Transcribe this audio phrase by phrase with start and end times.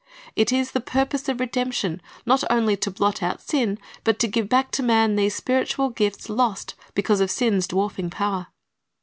[0.35, 4.49] It is the purpose of redemption, not only to blot out sin, but to give
[4.49, 8.47] back to man those spiritual gifts lost because of sin's dwarfing power.